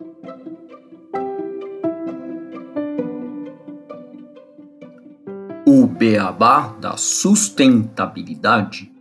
[0.00, 0.04] O
[5.88, 8.92] beabá da sustentabilidade.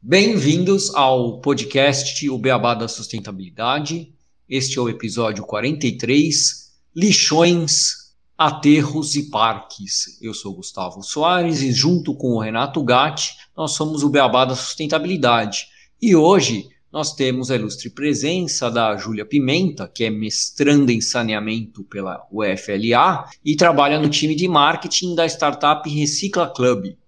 [0.00, 4.14] Bem-vindos ao podcast O Beabá da Sustentabilidade.
[4.48, 8.03] Este é o episódio 43, Lixões,
[8.44, 10.20] Aterros e Parques.
[10.20, 14.54] Eu sou Gustavo Soares e junto com o Renato Gatti, nós somos o Beabá da
[14.54, 15.64] Sustentabilidade.
[16.00, 21.84] E hoje nós temos a ilustre presença da Júlia Pimenta, que é mestranda em saneamento
[21.84, 26.98] pela UFLA e trabalha no time de marketing da startup Recicla Club.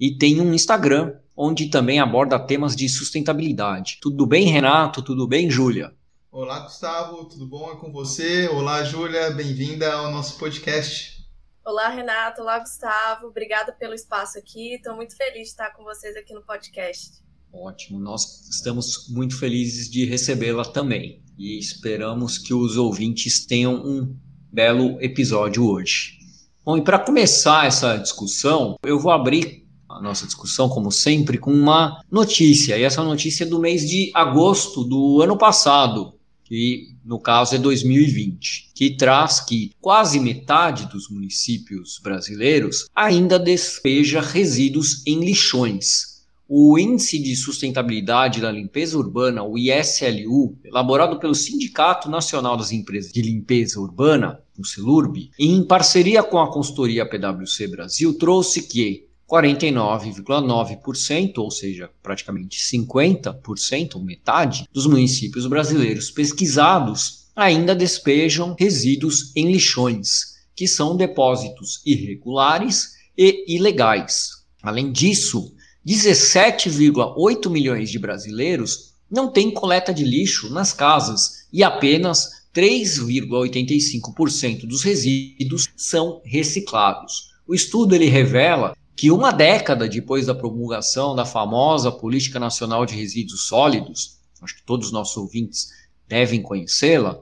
[0.00, 3.98] E tem um Instagram onde também aborda temas de sustentabilidade.
[4.02, 5.02] Tudo bem, Renato?
[5.02, 5.92] Tudo bem, Júlia?
[6.32, 7.72] Olá, Gustavo, tudo bom?
[7.72, 8.46] É com você?
[8.46, 11.26] Olá, Júlia, bem-vinda ao nosso podcast.
[11.64, 12.42] Olá, Renato.
[12.42, 13.26] Olá, Gustavo.
[13.26, 14.74] Obrigada pelo espaço aqui.
[14.74, 17.20] Estou muito feliz de estar com vocês aqui no podcast.
[17.52, 24.16] Ótimo, nós estamos muito felizes de recebê-la também e esperamos que os ouvintes tenham um
[24.52, 26.16] belo episódio hoje.
[26.64, 31.52] Bom, e para começar essa discussão, eu vou abrir a nossa discussão, como sempre, com
[31.52, 32.78] uma notícia.
[32.78, 36.19] E essa notícia é do mês de agosto do ano passado,
[36.50, 44.20] que no caso é 2020, que traz que quase metade dos municípios brasileiros ainda despeja
[44.20, 46.24] resíduos em lixões.
[46.48, 53.12] O Índice de Sustentabilidade da Limpeza Urbana, o ISLU, elaborado pelo Sindicato Nacional das Empresas
[53.12, 61.38] de Limpeza Urbana, o CELURB, em parceria com a consultoria PwC Brasil, trouxe que 49,9%,
[61.38, 70.66] ou seja, praticamente 50%, metade, dos municípios brasileiros pesquisados ainda despejam resíduos em lixões, que
[70.66, 74.30] são depósitos irregulares e ilegais.
[74.62, 75.54] Além disso,
[75.86, 84.82] 17,8 milhões de brasileiros não têm coleta de lixo nas casas e apenas 3,85% dos
[84.82, 87.30] resíduos são reciclados.
[87.46, 92.94] O estudo ele revela que uma década depois da promulgação da famosa Política Nacional de
[92.94, 95.70] Resíduos Sólidos, acho que todos os nossos ouvintes
[96.06, 97.18] devem conhecê-la,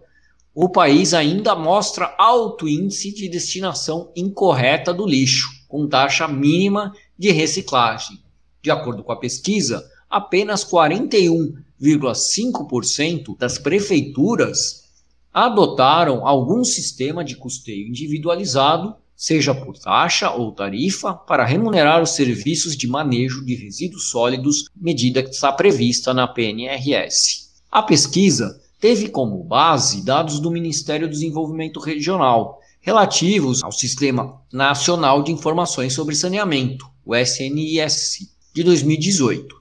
[0.54, 7.30] o país ainda mostra alto índice de destinação incorreta do lixo, com taxa mínima de
[7.30, 8.20] reciclagem.
[8.60, 14.88] De acordo com a pesquisa, apenas 41,5% das prefeituras
[15.32, 22.76] adotaram algum sistema de custeio individualizado seja por taxa ou tarifa, para remunerar os serviços
[22.76, 27.48] de manejo de resíduos sólidos, medida que está prevista na PNRS.
[27.68, 35.24] A pesquisa teve como base dados do Ministério do Desenvolvimento Regional, relativos ao Sistema Nacional
[35.24, 39.58] de Informações sobre Saneamento, o SNIS, de 2018.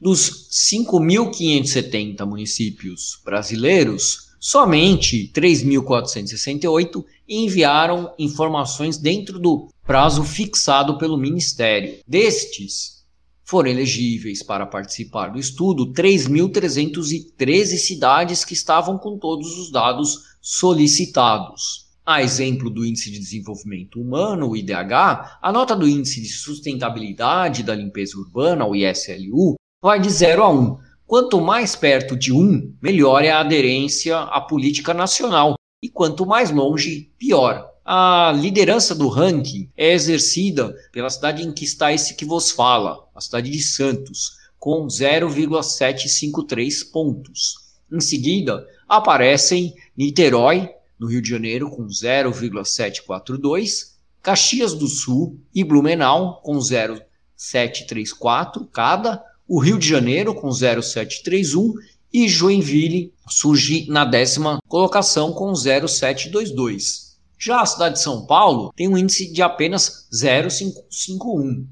[0.00, 11.98] Dos 5.570 municípios brasileiros, somente 3.468 enviaram informações dentro do prazo fixado pelo Ministério.
[12.08, 13.00] Destes,
[13.44, 21.90] foram elegíveis para participar do estudo 3.313 cidades que estavam com todos os dados solicitados.
[22.06, 27.62] A exemplo do Índice de Desenvolvimento Humano, o IDH, a nota do Índice de Sustentabilidade
[27.62, 30.78] da Limpeza Urbana, o ISLU, vai de 0 a 1,
[31.10, 36.52] Quanto mais perto de um, melhor é a aderência à política nacional, e quanto mais
[36.52, 37.68] longe, pior.
[37.84, 43.08] A liderança do ranking é exercida pela cidade em que está esse que vos fala,
[43.12, 47.56] a cidade de Santos, com 0,753 pontos.
[47.92, 56.40] Em seguida, aparecem Niterói, no Rio de Janeiro, com 0,742, Caxias do Sul e Blumenau,
[56.40, 61.74] com 0,734 cada, o Rio de Janeiro com 0,731
[62.12, 67.18] e Joinville surge na décima colocação com 0,722.
[67.36, 71.66] Já a cidade de São Paulo tem um índice de apenas 0,551,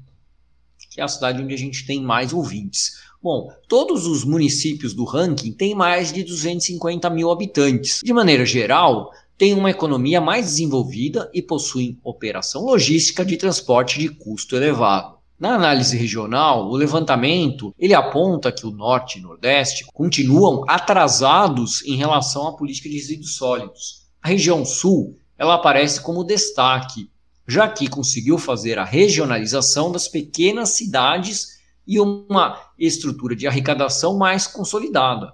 [0.91, 2.97] que é a cidade onde a gente tem mais ouvintes.
[3.23, 8.01] Bom, todos os municípios do ranking têm mais de 250 mil habitantes.
[8.03, 14.09] De maneira geral, têm uma economia mais desenvolvida e possuem operação logística de transporte de
[14.09, 15.18] custo elevado.
[15.39, 21.95] Na análise regional, o levantamento ele aponta que o Norte e Nordeste continuam atrasados em
[21.95, 24.09] relação à política de resíduos sólidos.
[24.21, 27.09] A região Sul ela aparece como destaque,
[27.47, 31.57] já que conseguiu fazer a regionalização das pequenas cidades
[31.87, 35.33] e uma estrutura de arrecadação mais consolidada,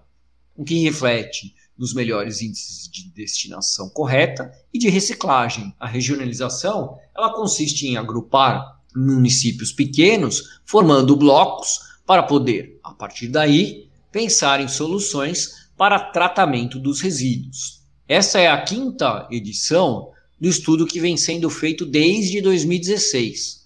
[0.55, 5.73] o que reflete dos melhores índices de destinação correta e de reciclagem.
[5.79, 13.89] A regionalização ela consiste em agrupar municípios pequenos, formando blocos para poder, a partir daí,
[14.11, 17.81] pensar em soluções para tratamento dos resíduos.
[18.07, 23.65] Essa é a quinta edição do estudo que vem sendo feito desde 2016.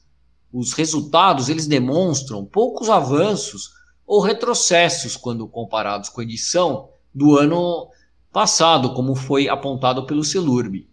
[0.51, 3.71] Os resultados eles demonstram poucos avanços
[4.07, 7.89] ou retrocessos quando comparados com a edição do ano
[8.31, 10.87] passado, como foi apontado pelo Celurb.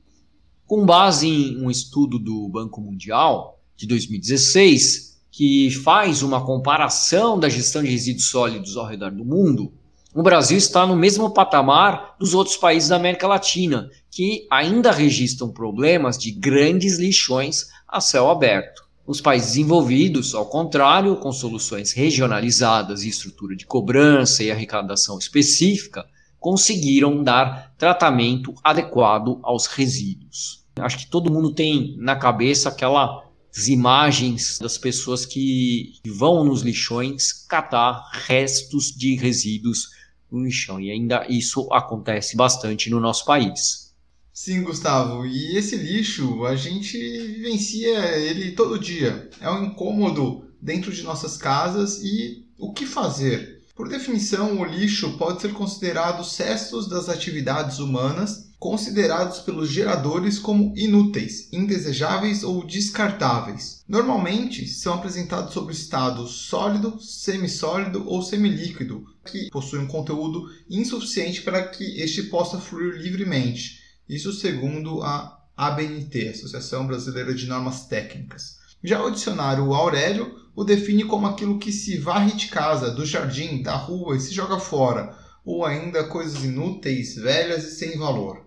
[0.67, 7.49] Com base em um estudo do Banco Mundial de 2016, que faz uma comparação da
[7.49, 9.73] gestão de resíduos sólidos ao redor do mundo,
[10.15, 15.51] o Brasil está no mesmo patamar dos outros países da América Latina, que ainda registram
[15.51, 18.83] problemas de grandes lixões a céu aberto.
[19.07, 26.07] Os países desenvolvidos, ao contrário, com soluções regionalizadas e estrutura de cobrança e arrecadação específica,
[26.41, 30.65] conseguiram dar tratamento adequado aos resíduos.
[30.77, 33.26] Acho que todo mundo tem na cabeça aquelas
[33.69, 39.91] imagens das pessoas que vão nos lixões catar restos de resíduos
[40.31, 40.81] no lixão.
[40.81, 43.87] E ainda isso acontece bastante no nosso país.
[44.33, 45.25] Sim, Gustavo.
[45.25, 49.31] E esse lixo, a gente vivencia ele todo dia.
[49.41, 53.63] É um incômodo dentro de nossas casas e o que fazer?
[53.75, 60.75] Por definição, o lixo pode ser considerado cestos das atividades humanas, considerados pelos geradores como
[60.77, 63.85] inúteis, indesejáveis ou descartáveis.
[63.87, 71.63] Normalmente são apresentados sob estado sólido, semissólido ou semilíquido, que possui um conteúdo insuficiente para
[71.69, 73.79] que este possa fluir livremente.
[74.09, 78.57] Isso segundo a ABNT, Associação Brasileira de Normas Técnicas.
[78.83, 83.63] Já o dicionário Aurélio o define como aquilo que se varre de casa, do jardim,
[83.63, 88.46] da rua e se joga fora, ou ainda coisas inúteis, velhas e sem valor.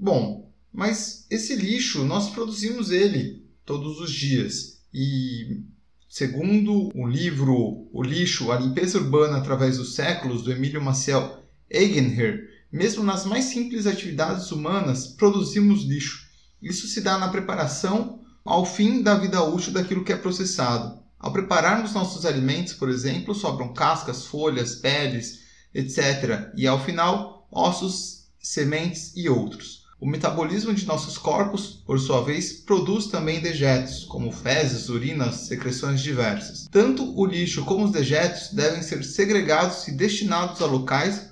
[0.00, 5.62] Bom, mas esse lixo nós produzimos ele todos os dias e
[6.08, 12.48] Segundo o livro O Lixo, a Limpeza Urbana através dos séculos, do Emílio Maciel Eigenher,
[12.72, 16.26] mesmo nas mais simples atividades humanas, produzimos lixo.
[16.62, 20.98] Isso se dá na preparação ao fim da vida útil daquilo que é processado.
[21.18, 25.40] Ao prepararmos nossos alimentos, por exemplo, sobram cascas, folhas, peles,
[25.74, 26.50] etc.
[26.56, 29.77] E ao final, ossos, sementes e outros.
[30.00, 36.00] O metabolismo de nossos corpos, por sua vez, produz também dejetos, como fezes, urinas, secreções
[36.00, 36.68] diversas.
[36.70, 41.28] Tanto o lixo como os dejetos devem ser segregados e destinados a locais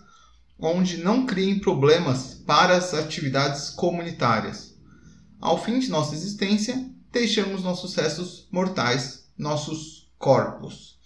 [0.58, 4.74] onde não criem problemas para as atividades comunitárias.
[5.40, 10.98] Ao fim de nossa existência, deixamos nossos restos mortais, nossos corpos.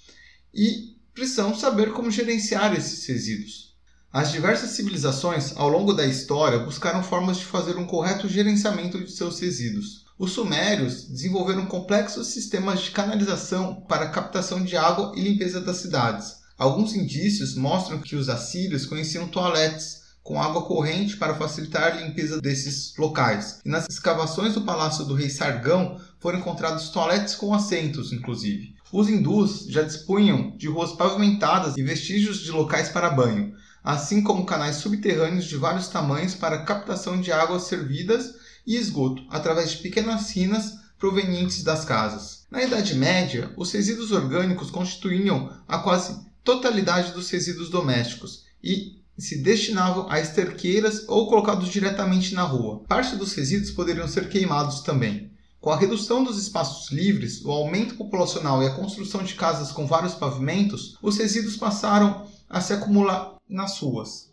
[0.54, 3.69] E precisamos saber como gerenciar esses resíduos.
[4.12, 9.12] As diversas civilizações ao longo da história buscaram formas de fazer um correto gerenciamento de
[9.12, 10.04] seus resíduos.
[10.18, 16.38] Os sumérios desenvolveram complexos sistemas de canalização para captação de água e limpeza das cidades.
[16.58, 22.40] Alguns indícios mostram que os assírios conheciam toaletes com água corrente para facilitar a limpeza
[22.40, 23.60] desses locais.
[23.64, 28.74] E nas escavações do palácio do rei Sargão foram encontrados toaletes com assentos, inclusive.
[28.92, 34.46] Os hindus já dispunham de ruas pavimentadas e vestígios de locais para banho assim como
[34.46, 38.34] canais subterrâneos de vários tamanhos para captação de águas servidas
[38.66, 42.44] e esgoto, através de pequenas rinas provenientes das casas.
[42.50, 49.42] Na Idade Média, os resíduos orgânicos constituíam a quase totalidade dos resíduos domésticos e se
[49.42, 52.82] destinavam a esterqueiras ou colocados diretamente na rua.
[52.88, 55.30] Parte dos resíduos poderiam ser queimados também.
[55.60, 59.86] Com a redução dos espaços livres, o aumento populacional e a construção de casas com
[59.86, 64.28] vários pavimentos, os resíduos passaram a se acumular nas ruas.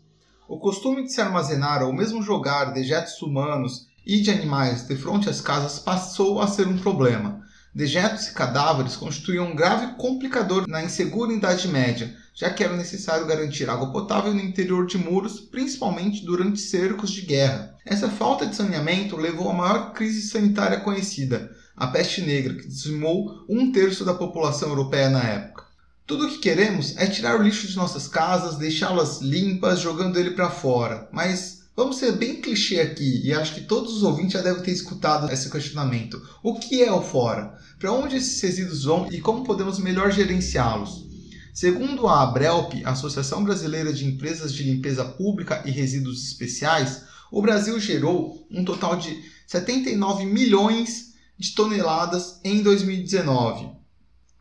[0.48, 5.28] O costume de se armazenar ou mesmo jogar dejetos humanos e de animais de frente
[5.28, 7.40] às casas passou a ser um problema.
[7.72, 13.26] Dejetos e cadáveres constituíam um grave complicador na insegura Idade Média, já que era necessário
[13.26, 17.76] garantir água potável no interior de muros, principalmente durante cercos de guerra.
[17.86, 23.44] Essa falta de saneamento levou à maior crise sanitária conhecida, a peste negra, que dizimou
[23.48, 25.67] um terço da população europeia na época.
[26.08, 30.30] Tudo o que queremos é tirar o lixo de nossas casas, deixá-las limpas, jogando ele
[30.30, 31.06] para fora.
[31.12, 34.70] Mas vamos ser bem clichê aqui, e acho que todos os ouvintes já devem ter
[34.70, 36.18] escutado esse questionamento.
[36.42, 37.58] O que é o fora?
[37.78, 41.04] Para onde esses resíduos vão e como podemos melhor gerenciá-los?
[41.52, 47.78] Segundo a Abrelp, Associação Brasileira de Empresas de Limpeza Pública e Resíduos Especiais, o Brasil
[47.78, 49.14] gerou um total de
[49.46, 53.76] 79 milhões de toneladas em 2019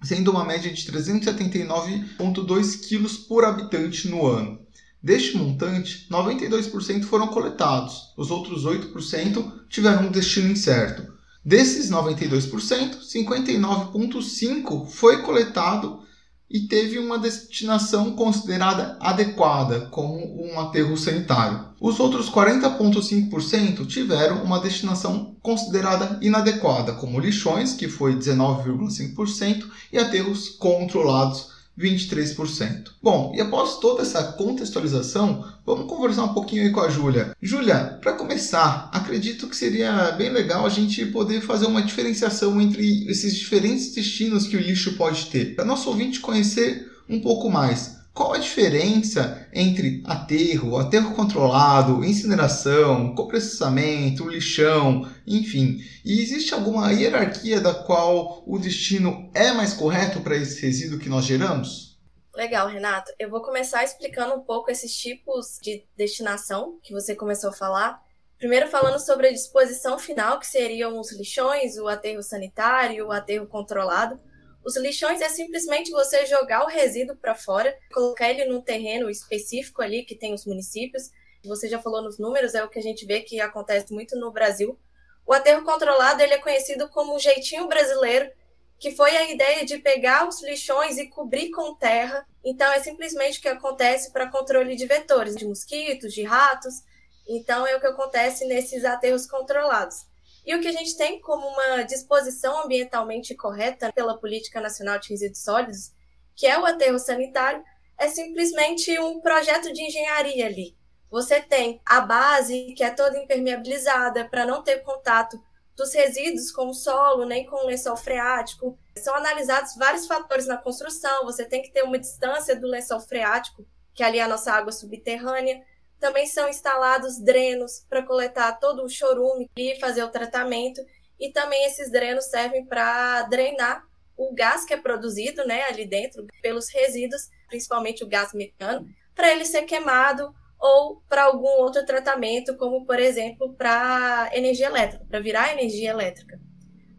[0.08, 4.58] sendo uma média de 379,2 kg por habitante no ano.
[5.04, 11.14] Deste montante, 92% foram coletados, os outros 8% tiveram um destino incerto.
[11.44, 16.07] Desses 92%, 59,5% foi coletado
[16.50, 21.68] e teve uma destinação considerada adequada, como um aterro sanitário.
[21.80, 30.50] Os outros 40,5% tiveram uma destinação considerada inadequada, como lixões, que foi 19,5%, e aterros
[30.50, 32.92] controlados, 23%.
[33.02, 37.36] Bom, e após toda essa contextualização, vamos conversar um pouquinho aí com a Júlia.
[37.42, 43.06] Júlia, para começar, acredito que seria bem legal a gente poder fazer uma diferenciação entre
[43.08, 47.97] esses diferentes destinos que o lixo pode ter, para nosso ouvinte conhecer um pouco mais.
[48.18, 55.78] Qual a diferença entre aterro, aterro controlado, incineração, coprocessamento, lixão, enfim?
[56.04, 61.10] E existe alguma hierarquia da qual o destino é mais correto para esse resíduo que
[61.10, 61.96] nós geramos?
[62.34, 63.12] Legal, Renato.
[63.20, 68.02] Eu vou começar explicando um pouco esses tipos de destinação que você começou a falar.
[68.40, 73.46] Primeiro falando sobre a disposição final, que seriam os lixões, o aterro sanitário, o aterro
[73.46, 74.20] controlado.
[74.68, 79.82] Os lixões é simplesmente você jogar o resíduo para fora, colocar ele num terreno específico
[79.82, 81.10] ali que tem os municípios.
[81.46, 84.30] Você já falou nos números, é o que a gente vê que acontece muito no
[84.30, 84.78] Brasil.
[85.26, 88.30] O aterro controlado ele é conhecido como um jeitinho brasileiro,
[88.78, 92.28] que foi a ideia de pegar os lixões e cobrir com terra.
[92.44, 96.84] Então é simplesmente o que acontece para controle de vetores, de mosquitos, de ratos.
[97.26, 100.06] Então é o que acontece nesses aterros controlados.
[100.48, 105.10] E o que a gente tem como uma disposição ambientalmente correta pela Política Nacional de
[105.10, 105.92] Resíduos Sólidos,
[106.38, 107.62] que é o aterro sanitário,
[107.98, 110.74] é simplesmente um projeto de engenharia ali.
[111.12, 115.38] Você tem a base, que é toda impermeabilizada para não ter contato
[115.76, 118.80] dos resíduos com o solo, nem com o lençol freático.
[118.98, 121.26] São analisados vários fatores na construção.
[121.26, 124.72] Você tem que ter uma distância do lençol freático, que ali é a nossa água
[124.72, 125.62] subterrânea.
[126.00, 130.82] Também são instalados drenos para coletar todo o chorume e fazer o tratamento.
[131.20, 133.84] E também esses drenos servem para drenar
[134.16, 139.32] o gás que é produzido né, ali dentro pelos resíduos, principalmente o gás metano, para
[139.32, 145.20] ele ser queimado ou para algum outro tratamento, como por exemplo para energia elétrica, para
[145.20, 146.40] virar energia elétrica.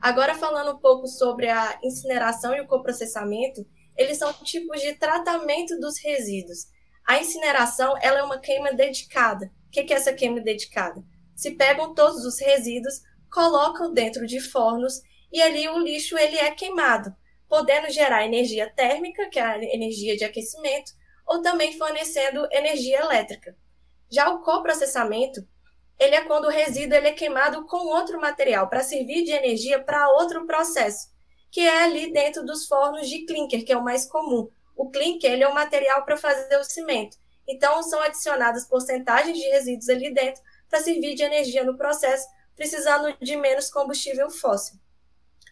[0.01, 5.77] Agora falando um pouco sobre a incineração e o coprocessamento, eles são tipos de tratamento
[5.81, 6.67] dos resíduos.
[7.09, 9.51] A incineração ela é uma queima dedicada.
[9.67, 11.03] O que é essa queima dedicada?
[11.35, 13.01] Se pegam todos os resíduos,
[13.33, 15.01] colocam dentro de fornos
[15.33, 17.11] e ali o lixo ele é queimado,
[17.49, 20.93] podendo gerar energia térmica, que é a energia de aquecimento,
[21.27, 23.57] ou também fornecendo energia elétrica.
[24.11, 25.41] Já o coprocessamento,
[25.99, 29.83] ele é quando o resíduo ele é queimado com outro material para servir de energia
[29.83, 31.09] para outro processo,
[31.51, 35.33] que é ali dentro dos fornos de clinker, que é o mais comum, o clinker
[35.33, 37.17] ele é o material para fazer o cimento.
[37.47, 43.13] Então, são adicionadas porcentagens de resíduos ali dentro para servir de energia no processo, precisando
[43.21, 44.79] de menos combustível fóssil.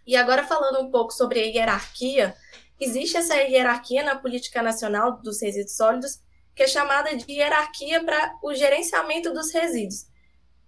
[0.06, 2.37] E agora, falando um pouco sobre a hierarquia,
[2.78, 6.21] existe essa hierarquia na política nacional dos resíduos sólidos,
[6.54, 10.06] que é chamada de hierarquia para o gerenciamento dos resíduos.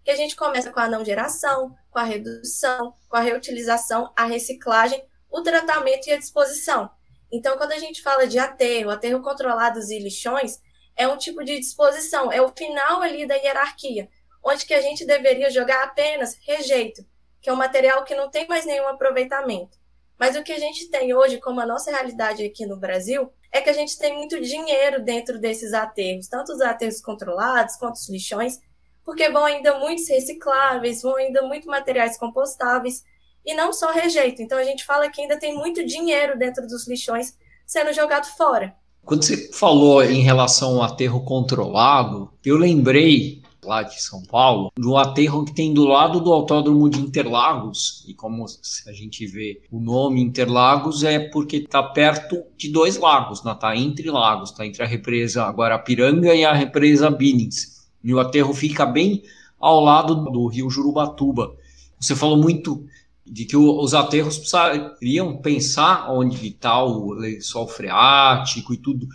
[0.04, 4.24] Que a gente começa com a não geração, com a redução, com a reutilização, a
[4.24, 5.00] reciclagem,
[5.30, 6.90] o tratamento e a disposição.
[7.30, 10.60] Então, quando a gente fala de aterro, aterro controlados e lixões,
[10.96, 14.08] é um tipo de disposição, é o final ali da hierarquia,
[14.42, 17.04] onde que a gente deveria jogar apenas rejeito,
[17.40, 19.78] que é um material que não tem mais nenhum aproveitamento.
[20.18, 23.60] Mas o que a gente tem hoje, como a nossa realidade aqui no Brasil, é
[23.60, 28.08] que a gente tem muito dinheiro dentro desses aterros, tanto os aterros controlados quanto os
[28.08, 28.60] lixões,
[29.04, 33.04] porque vão ainda muitos recicláveis, vão ainda muito materiais compostáveis,
[33.48, 34.42] e não só rejeito.
[34.42, 37.34] Então a gente fala que ainda tem muito dinheiro dentro dos lixões
[37.66, 38.74] sendo jogado fora.
[39.04, 44.96] Quando você falou em relação ao aterro controlado, eu lembrei lá de São Paulo, do
[44.96, 48.44] aterro que tem do lado do Autódromo de Interlagos, e como
[48.86, 53.78] a gente vê o nome Interlagos é porque está perto de dois lagos, está né?
[53.78, 57.88] entre lagos, está entre a represa Guarapiranga e a represa Binins.
[58.04, 59.22] E o aterro fica bem
[59.58, 61.54] ao lado do rio Jurubatuba.
[61.98, 62.86] Você falou muito
[63.30, 69.06] de que os aterros precisariam pensar onde está o lençol freático e tudo.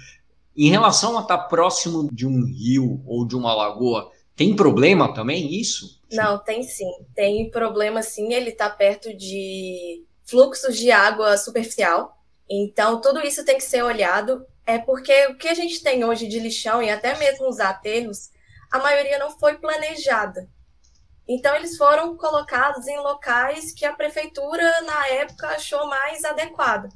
[0.55, 5.13] Em relação a estar tá próximo de um rio ou de uma lagoa, tem problema
[5.13, 6.01] também isso?
[6.11, 6.91] Não, tem sim.
[7.15, 12.17] Tem problema sim, ele está perto de fluxos de água superficial.
[12.49, 14.45] Então, tudo isso tem que ser olhado.
[14.65, 18.29] É porque o que a gente tem hoje de lixão e até mesmo os aterros,
[18.71, 20.47] a maioria não foi planejada.
[21.35, 26.89] Então, eles foram colocados em locais que a prefeitura, na época, achou mais adequado,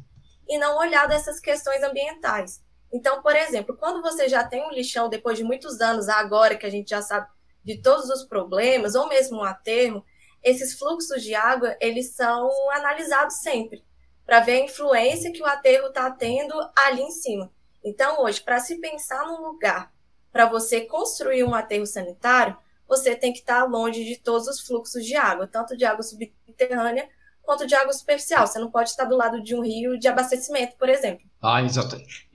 [0.48, 2.64] e não olhado essas questões ambientais.
[2.94, 6.68] Então, por exemplo, quando você já tem um lixão depois de muitos anos, agora que
[6.68, 7.28] a gente já sabe
[7.64, 10.06] de todos os problemas, ou mesmo um aterro,
[10.44, 13.84] esses fluxos de água, eles são analisados sempre,
[14.24, 17.52] para ver a influência que o aterro está tendo ali em cima.
[17.84, 19.92] Então, hoje, para se pensar num lugar
[20.32, 22.56] para você construir um aterro sanitário,
[22.88, 27.08] você tem que estar longe de todos os fluxos de água, tanto de água subterrânea
[27.48, 28.46] quanto de água superficial.
[28.46, 31.26] Você não pode estar do lado de um rio de abastecimento, por exemplo.
[31.42, 32.28] Ah, exatamente.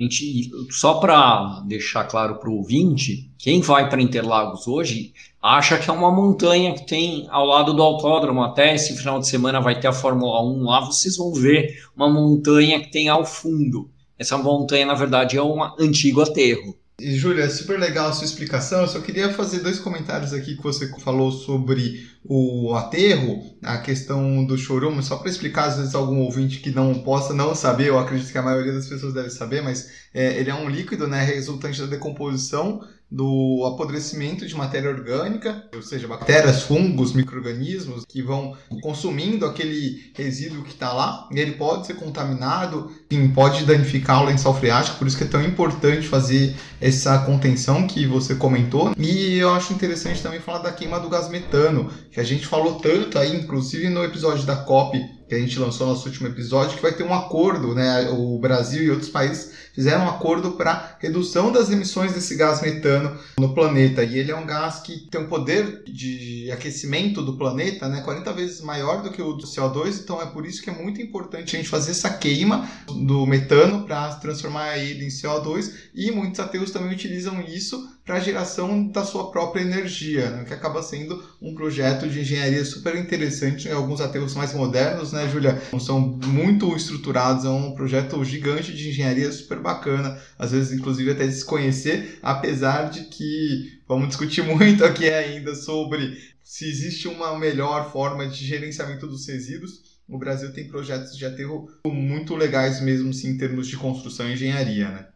[0.71, 5.93] Só para deixar claro para o ouvinte, quem vai para Interlagos hoje acha que é
[5.93, 8.43] uma montanha que tem ao lado do autódromo.
[8.43, 12.09] Até esse final de semana vai ter a Fórmula 1 lá, vocês vão ver uma
[12.09, 13.91] montanha que tem ao fundo.
[14.19, 16.75] Essa montanha, na verdade, é um antigo aterro.
[17.11, 18.83] Júlia, é super legal a sua explicação.
[18.83, 24.45] Eu só queria fazer dois comentários aqui que você falou sobre o aterro, a questão
[24.45, 27.99] do chorume, só para explicar, às vezes, algum ouvinte que não possa não saber, eu
[27.99, 31.25] acredito que a maioria das pessoas deve saber, mas é, ele é um líquido né,
[31.25, 32.81] resultante da decomposição
[33.13, 40.63] do apodrecimento de matéria orgânica, ou seja, bactérias, fungos, micro-organismos que vão consumindo aquele resíduo
[40.63, 45.07] que está lá, e ele pode ser contaminado, enfim, pode danificar o lençol freático, por
[45.07, 48.95] isso que é tão importante fazer essa contenção que você comentou.
[48.97, 52.75] E eu acho interessante também falar da queima do gás metano, que a gente falou
[52.75, 55.01] tanto aí, inclusive no episódio da COP
[55.33, 58.11] que a gente lançou no nosso último episódio, que vai ter um acordo, né?
[58.11, 63.19] O Brasil e outros países fizeram um acordo para redução das emissões desse gás metano
[63.39, 64.05] no planeta.
[64.05, 68.03] E ele é um gás que tem um poder de aquecimento do planeta, né?
[68.03, 71.01] 40 vezes maior do que o do CO2, então é por isso que é muito
[71.01, 76.41] importante a gente fazer essa queima do metano para transformar ele em CO2 e muitos
[76.41, 80.45] ateus também utilizam isso para a geração da sua própria energia, né?
[80.45, 83.71] que acaba sendo um projeto de engenharia super interessante.
[83.71, 89.31] Alguns aterros mais modernos, né, Júlia, são muito estruturados, é um projeto gigante de engenharia
[89.31, 95.55] super bacana, às vezes inclusive até desconhecer, apesar de que vamos discutir muito aqui ainda
[95.55, 99.93] sobre se existe uma melhor forma de gerenciamento dos resíduos.
[100.09, 104.89] O Brasil tem projetos de aterro muito legais mesmo, em termos de construção e engenharia,
[104.91, 105.07] né?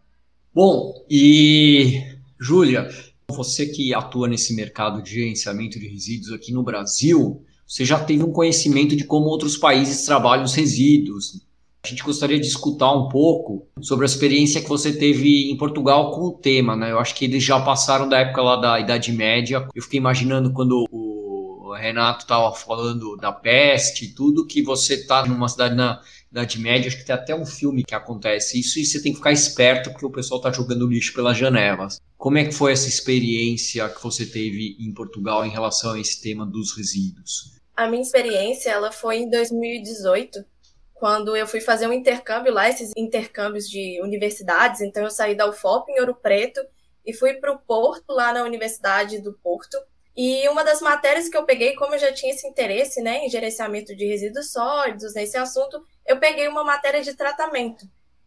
[0.55, 2.89] Bom, e Júlia,
[3.29, 8.23] você que atua nesse mercado de gerenciamento de resíduos aqui no Brasil, você já teve
[8.23, 11.41] um conhecimento de como outros países trabalham os resíduos.
[11.85, 16.13] A gente gostaria de escutar um pouco sobre a experiência que você teve em Portugal
[16.13, 16.91] com o tema, né?
[16.91, 19.69] Eu acho que eles já passaram da época lá da Idade Média.
[19.75, 25.25] Eu fiquei imaginando quando o Renato estava falando da peste e tudo, que você está
[25.27, 28.85] numa cidade na Idade Média, acho que tem até um filme que acontece isso, e
[28.85, 32.01] você tem que ficar esperto porque o pessoal está jogando lixo pelas janelas.
[32.17, 36.21] Como é que foi essa experiência que você teve em Portugal em relação a esse
[36.23, 37.57] tema dos resíduos?
[37.77, 40.43] A minha experiência ela foi em 2018,
[40.95, 44.81] quando eu fui fazer um intercâmbio lá, esses intercâmbios de universidades.
[44.81, 46.61] Então eu saí da UFOP em Ouro Preto
[47.05, 49.77] e fui para o Porto, lá na Universidade do Porto.
[50.17, 53.29] E uma das matérias que eu peguei, como eu já tinha esse interesse né, em
[53.29, 57.87] gerenciamento de resíduos sólidos, nesse assunto, eu peguei uma matéria de tratamento.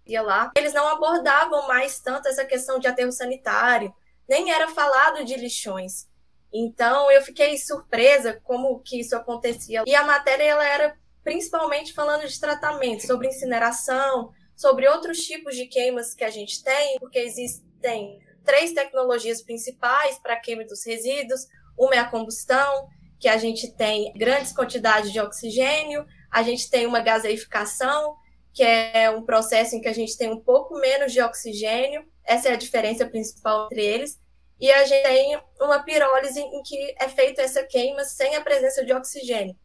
[0.10, 3.94] Ia lá, eles não abordavam mais tanto essa questão de aterro sanitário,
[4.28, 6.08] nem era falado de lixões.
[6.52, 9.84] Então eu fiquei surpresa como que isso acontecia.
[9.86, 15.68] E a matéria ela era principalmente falando de tratamento, sobre incineração, sobre outros tipos de
[15.68, 21.46] queimas que a gente tem, porque existem três tecnologias principais para queima dos resíduos.
[21.78, 26.88] Uma é a combustão, que a gente tem grandes quantidades de oxigênio, a gente tem
[26.88, 28.16] uma gaseificação,
[28.54, 32.50] que é um processo em que a gente tem um pouco menos de oxigênio, essa
[32.50, 34.20] é a diferença principal entre eles,
[34.60, 38.84] e a gente tem uma pirólise em que é feita essa queima sem a presença
[38.84, 39.56] de oxigênio.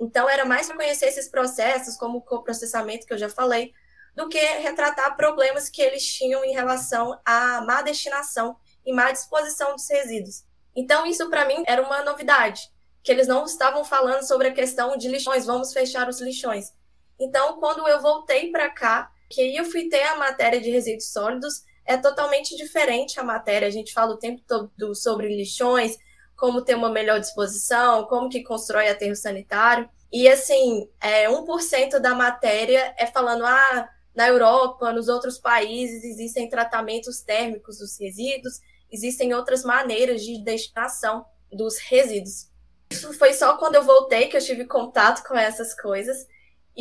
[0.00, 3.72] Então, era mais para conhecer esses processos, como o coprocessamento que eu já falei,
[4.16, 9.76] do que retratar problemas que eles tinham em relação à má destinação e má disposição
[9.76, 10.44] dos resíduos.
[10.74, 12.62] Então, isso para mim era uma novidade,
[13.02, 16.72] que eles não estavam falando sobre a questão de lixões, vamos fechar os lixões.
[17.20, 21.12] Então, quando eu voltei para cá, que aí eu fui ter a matéria de resíduos
[21.12, 23.68] sólidos, é totalmente diferente a matéria.
[23.68, 25.96] A gente fala o tempo todo sobre lixões,
[26.36, 29.88] como ter uma melhor disposição, como que constrói aterro sanitário.
[30.10, 36.48] E assim, é, 1% da matéria é falando, ah, na Europa, nos outros países, existem
[36.48, 42.48] tratamentos térmicos dos resíduos, existem outras maneiras de destinação dos resíduos.
[42.90, 46.26] Isso foi só quando eu voltei que eu tive contato com essas coisas.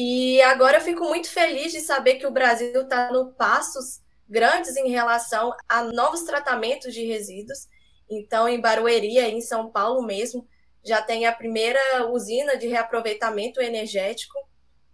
[0.02, 4.78] E agora eu fico muito feliz de saber que o Brasil está no passos grandes
[4.78, 7.68] em relação a novos tratamentos de resíduos.
[8.10, 10.48] Então, em Barueri, em São Paulo mesmo,
[10.86, 11.82] já tem a primeira
[12.14, 14.40] usina de reaproveitamento energético,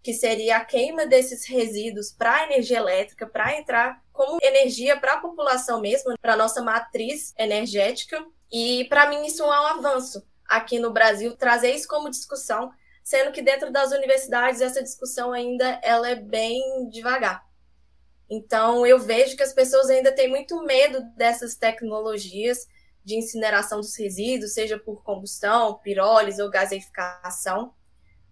[0.02, 5.22] que seria a queima desses resíduos para energia elétrica, para entrar como energia para a
[5.22, 8.26] população mesmo, para nossa matriz energética.
[8.52, 12.72] E para mim isso é um avanço aqui no Brasil, trazer isso como discussão,
[13.06, 17.46] sendo que dentro das universidades essa discussão ainda ela é bem devagar.
[18.28, 22.68] Então eu vejo que as pessoas ainda têm muito medo dessas tecnologias
[23.04, 27.72] de incineração dos resíduos, seja por combustão, pirólise ou gaseificação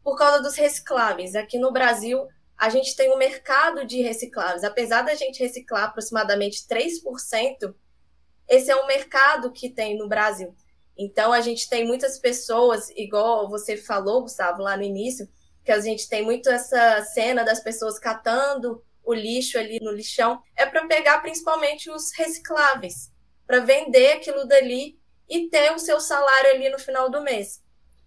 [0.03, 1.35] por causa dos recicláveis.
[1.35, 4.63] Aqui no Brasil, a gente tem um mercado de recicláveis.
[4.63, 7.75] Apesar da gente reciclar aproximadamente 3%,
[8.49, 10.55] esse é um mercado que tem no Brasil.
[10.97, 15.27] Então, a gente tem muitas pessoas, igual você falou, Gustavo, lá no início,
[15.63, 20.41] que a gente tem muito essa cena das pessoas catando o lixo ali no lixão,
[20.55, 23.11] é para pegar principalmente os recicláveis,
[23.45, 27.61] para vender aquilo dali e ter o seu salário ali no final do mês.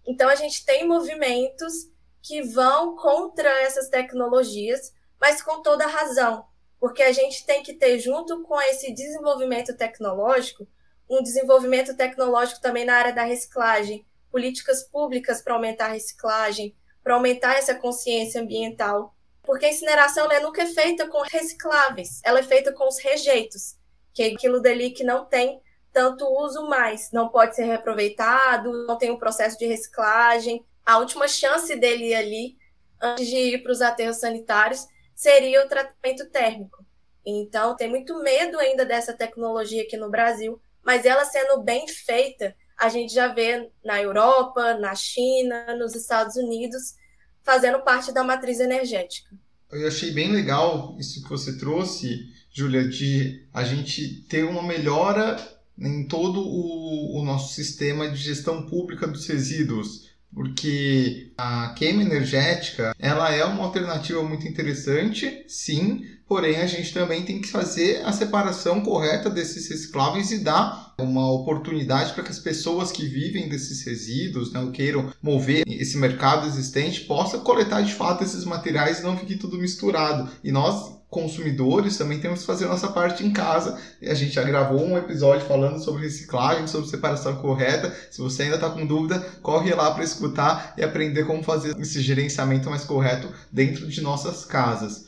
[0.05, 1.73] Então, a gente tem movimentos
[2.21, 6.45] que vão contra essas tecnologias, mas com toda razão,
[6.79, 10.67] porque a gente tem que ter, junto com esse desenvolvimento tecnológico,
[11.09, 17.15] um desenvolvimento tecnológico também na área da reciclagem, políticas públicas para aumentar a reciclagem, para
[17.15, 19.15] aumentar essa consciência ambiental.
[19.43, 23.77] Porque a incineração né, nunca é feita com recicláveis, ela é feita com os rejeitos,
[24.13, 25.61] que é aquilo dali que não tem
[25.93, 30.63] tanto uso mais, não pode ser reaproveitado, não tem um processo de reciclagem.
[30.85, 32.57] A última chance dele ali,
[33.01, 36.85] antes de ir para os aterros sanitários, seria o tratamento térmico.
[37.25, 42.55] Então, tem muito medo ainda dessa tecnologia aqui no Brasil, mas ela sendo bem feita,
[42.79, 46.95] a gente já vê na Europa, na China, nos Estados Unidos,
[47.43, 49.35] fazendo parte da matriz energética.
[49.69, 55.35] Eu achei bem legal isso que você trouxe, Júlia, de a gente ter uma melhora
[55.77, 62.95] em todo o, o nosso sistema de gestão pública dos resíduos, porque a queima energética
[62.99, 68.11] ela é uma alternativa muito interessante, sim, porém a gente também tem que fazer a
[68.11, 73.85] separação correta desses recicláveis e dar uma oportunidade para que as pessoas que vivem desses
[73.85, 79.03] resíduos, né, ou queiram mover esse mercado existente, possa coletar de fato esses materiais e
[79.03, 80.29] não fique tudo misturado.
[80.43, 83.79] E nós consumidores também temos que fazer nossa parte em casa.
[84.01, 87.95] A gente já gravou um episódio falando sobre reciclagem, sobre separação correta.
[88.11, 92.01] Se você ainda está com dúvida, corre lá para escutar e aprender como fazer esse
[92.01, 95.05] gerenciamento mais correto dentro de nossas casas.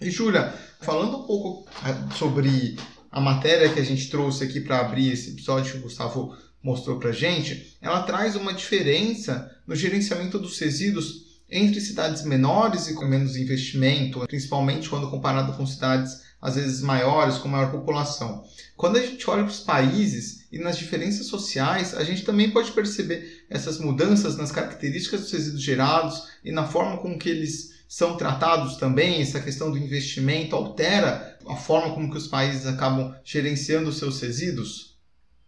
[0.00, 2.76] E Júlia, falando um pouco é, sobre
[3.10, 6.98] a matéria que a gente trouxe aqui para abrir esse episódio que o Gustavo mostrou
[6.98, 11.23] para gente, ela traz uma diferença no gerenciamento dos resíduos
[11.54, 17.38] entre cidades menores e com menos investimento, principalmente quando comparado com cidades às vezes maiores,
[17.38, 18.44] com maior população.
[18.76, 22.72] Quando a gente olha para os países e nas diferenças sociais, a gente também pode
[22.72, 28.16] perceber essas mudanças nas características dos resíduos gerados e na forma com que eles são
[28.16, 29.22] tratados também.
[29.22, 34.20] Essa questão do investimento altera a forma como que os países acabam gerenciando os seus
[34.20, 34.98] resíduos?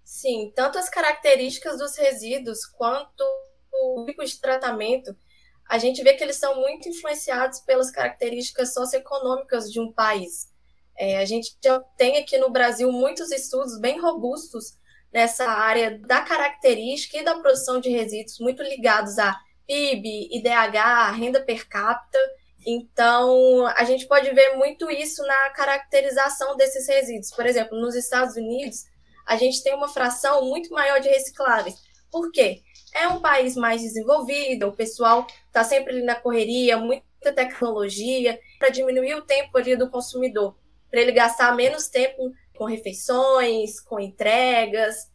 [0.04, 3.24] Sim, tanto as características dos resíduos quanto
[3.72, 5.14] o tipo de tratamento
[5.68, 10.48] a gente vê que eles são muito influenciados pelas características socioeconômicas de um país.
[10.96, 14.78] É, a gente já tem aqui no Brasil muitos estudos bem robustos
[15.12, 21.42] nessa área da característica e da produção de resíduos, muito ligados a PIB, IDH, renda
[21.42, 22.18] per capita.
[22.64, 27.30] Então, a gente pode ver muito isso na caracterização desses resíduos.
[27.30, 28.84] Por exemplo, nos Estados Unidos,
[29.26, 31.76] a gente tem uma fração muito maior de recicláveis.
[32.10, 32.62] Por quê?
[32.96, 35.26] é um país mais desenvolvido, o pessoal
[35.56, 40.54] está sempre ali na correria, muita tecnologia, para diminuir o tempo ali do consumidor,
[40.90, 45.10] para ele gastar menos tempo com refeições, com entregas.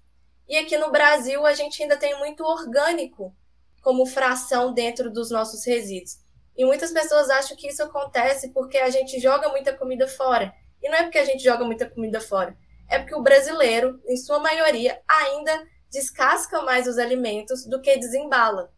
[0.49, 3.35] E aqui no Brasil a gente ainda tem muito orgânico
[3.83, 6.19] como fração dentro dos nossos resíduos.
[6.57, 10.53] E muitas pessoas acham que isso acontece porque a gente joga muita comida fora.
[10.81, 12.57] E não é porque a gente joga muita comida fora,
[12.89, 18.71] é porque o brasileiro, em sua maioria, ainda descasca mais os alimentos do que desembala.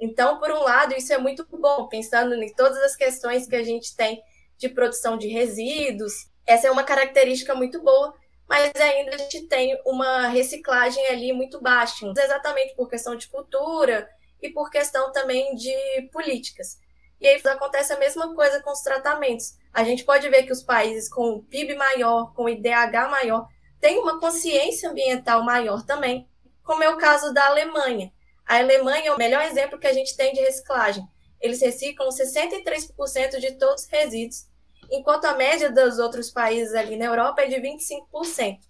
[0.00, 3.62] Então, por um lado, isso é muito bom, pensando em todas as questões que a
[3.62, 4.22] gente tem
[4.56, 6.28] de produção de resíduos.
[6.46, 8.14] Essa é uma característica muito boa,
[8.48, 14.08] mas ainda a gente tem uma reciclagem ali muito baixa, exatamente por questão de cultura
[14.40, 15.74] e por questão também de
[16.12, 16.78] políticas.
[17.20, 19.56] E aí acontece a mesma coisa com os tratamentos.
[19.72, 23.48] A gente pode ver que os países com PIB maior, com IDH maior,
[23.80, 26.28] têm uma consciência ambiental maior também,
[26.62, 28.12] como é o caso da Alemanha.
[28.48, 31.06] A Alemanha é o melhor exemplo que a gente tem de reciclagem.
[31.38, 34.48] Eles reciclam 63% de todos os resíduos,
[34.90, 38.60] enquanto a média dos outros países ali na Europa é de 25%.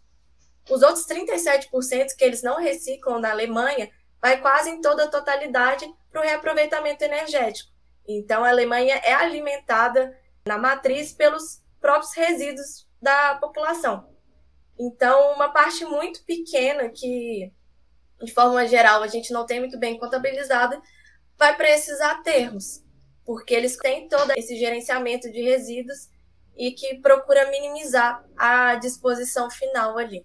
[0.68, 3.88] Os outros 37% que eles não reciclam na Alemanha
[4.20, 7.70] vai quase em toda a totalidade para o reaproveitamento energético.
[8.06, 14.08] Então, a Alemanha é alimentada na matriz pelos próprios resíduos da população.
[14.78, 17.52] Então, uma parte muito pequena que,
[18.22, 20.80] de forma geral, a gente não tem muito bem contabilizada,
[21.38, 22.82] vai para esses aterros,
[23.24, 26.08] porque eles têm todo esse gerenciamento de resíduos
[26.56, 30.24] e que procura minimizar a disposição final ali.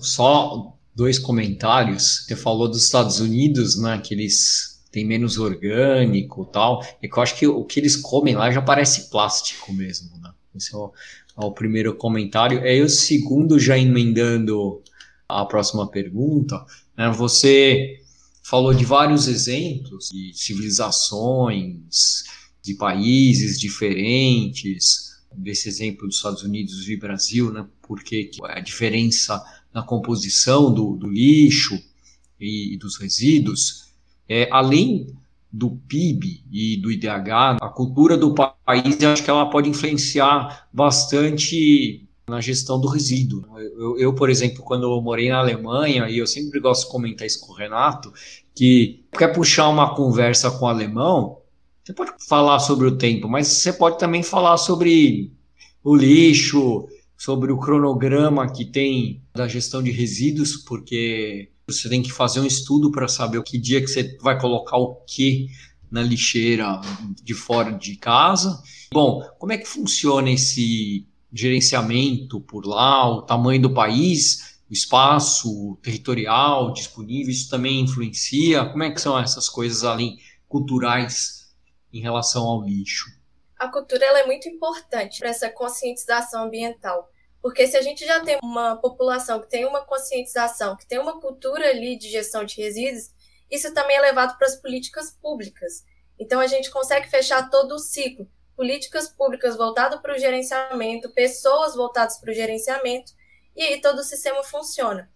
[0.00, 2.24] Só dois comentários.
[2.24, 6.84] Você falou dos Estados Unidos, né, que eles têm menos orgânico tal.
[7.02, 10.30] É que eu acho que o que eles comem lá já parece plástico mesmo, né?
[10.54, 10.92] Esse é o,
[11.40, 12.60] é primeiro comentário.
[12.60, 14.82] E aí o segundo, já emendando
[15.28, 16.62] a próxima pergunta,
[16.96, 18.00] né, você
[18.42, 22.24] falou de vários exemplos de civilizações,
[22.62, 29.82] de países diferentes, desse exemplo dos Estados Unidos e Brasil, né, porque a diferença na
[29.82, 31.74] composição do, do lixo
[32.38, 33.92] e, e, dos resíduos,
[34.28, 35.14] é, além
[35.50, 42.06] do PIB e do IDH, a cultura do país, acho que ela pode influenciar bastante
[42.28, 43.44] na gestão do resíduo.
[43.58, 47.26] Eu, eu, por exemplo, quando eu morei na Alemanha, e eu sempre gosto de comentar
[47.26, 48.12] isso com o Renato,
[48.54, 51.38] que quer puxar uma conversa com o alemão,
[51.84, 55.32] você pode falar sobre o tempo, mas você pode também falar sobre
[55.82, 62.12] o lixo, sobre o cronograma que tem da gestão de resíduos, porque você tem que
[62.12, 65.48] fazer um estudo para saber o que dia que você vai colocar o que
[65.90, 66.80] na lixeira
[67.22, 68.62] de fora de casa.
[68.92, 75.78] Bom, como é que funciona esse gerenciamento por lá, o tamanho do país, o espaço
[75.82, 78.66] territorial disponível, isso também influencia?
[78.66, 80.18] Como é que são essas coisas além
[80.48, 81.54] culturais
[81.92, 83.06] em relação ao lixo?
[83.58, 87.08] A cultura é muito importante para essa conscientização ambiental.
[87.40, 91.20] Porque se a gente já tem uma população que tem uma conscientização, que tem uma
[91.20, 93.10] cultura ali de gestão de resíduos,
[93.50, 95.84] isso também é levado para as políticas públicas.
[96.18, 98.28] Então a gente consegue fechar todo o ciclo.
[98.56, 103.12] Políticas públicas voltadas para o gerenciamento, pessoas voltadas para o gerenciamento,
[103.56, 105.10] e aí todo o sistema funciona.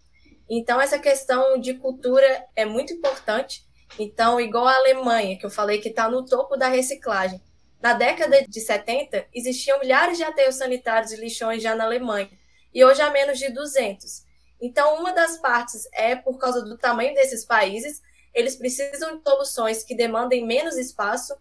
[0.49, 3.65] Então essa questão de cultura é muito importante.
[3.97, 7.41] Então, igual a Alemanha, que eu falei que está no topo da reciclagem.
[7.81, 12.29] Na década de 70, existiam milhares de aterros sanitários e lixões já na Alemanha,
[12.73, 14.25] e hoje há menos de 200.
[14.59, 18.01] Então, uma das partes é por causa do tamanho desses países,
[18.33, 21.35] eles precisam de soluções que demandem menos espaço.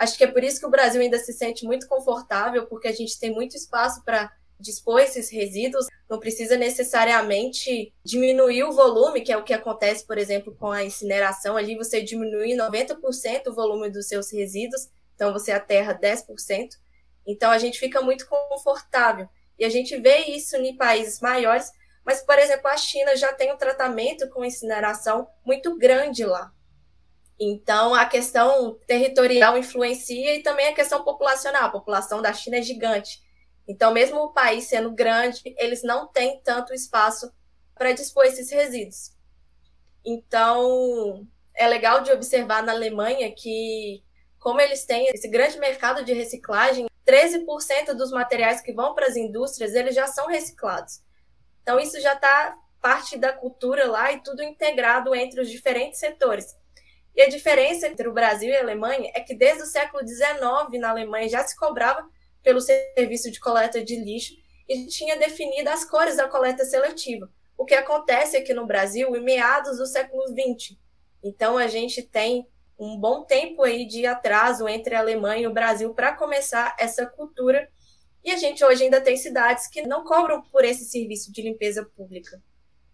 [0.00, 2.92] Acho que é por isso que o Brasil ainda se sente muito confortável, porque a
[2.92, 9.32] gente tem muito espaço para dispor esses resíduos, não precisa necessariamente diminuir o volume, que
[9.32, 11.56] é o que acontece, por exemplo, com a incineração.
[11.56, 14.88] Ali você diminui 90% o volume dos seus resíduos
[15.20, 16.78] então você aterra 10%.
[17.26, 19.28] Então a gente fica muito confortável.
[19.58, 21.70] E a gente vê isso em países maiores,
[22.02, 26.50] mas, por exemplo, a China já tem um tratamento com incineração muito grande lá.
[27.40, 31.64] Então, a questão territorial influencia e também a questão populacional.
[31.64, 33.22] A população da China é gigante.
[33.66, 37.32] Então, mesmo o país sendo grande, eles não têm tanto espaço
[37.74, 39.12] para dispor esses resíduos.
[40.04, 44.02] Então, é legal de observar na Alemanha que
[44.38, 49.16] como eles têm esse grande mercado de reciclagem, 13% dos materiais que vão para as
[49.16, 51.02] indústrias, eles já são reciclados.
[51.62, 56.56] Então isso já está parte da cultura lá e tudo integrado entre os diferentes setores.
[57.14, 60.80] E a diferença entre o Brasil e a Alemanha é que desde o século XIX
[60.80, 62.08] na Alemanha já se cobrava
[62.42, 64.34] pelo serviço de coleta de lixo
[64.68, 67.28] e tinha definido as cores da coleta seletiva.
[67.58, 70.78] O que acontece aqui no Brasil em meados do século XX.
[71.22, 72.46] Então a gente tem
[72.78, 77.04] um bom tempo aí de atraso entre a Alemanha e o Brasil para começar essa
[77.04, 77.68] cultura.
[78.24, 81.84] E a gente hoje ainda tem cidades que não cobram por esse serviço de limpeza
[81.96, 82.40] pública.